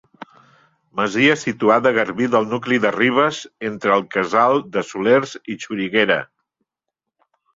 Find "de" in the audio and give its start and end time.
2.85-2.93, 4.77-4.85